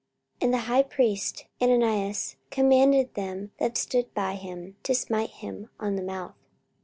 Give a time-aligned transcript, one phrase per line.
[0.39, 5.69] 44:023:002 And the high priest Ananias commanded them that stood by him to smite him
[5.79, 6.33] on the mouth.